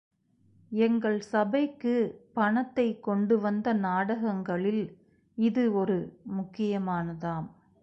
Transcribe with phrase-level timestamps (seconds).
[0.71, 4.83] எங்கள் சபைக்குப் பணத்தைக் கொண்டு வந்த நாடகங்களில்
[5.37, 5.97] இது ஒரு
[6.37, 7.47] முக்கியமானதாம்.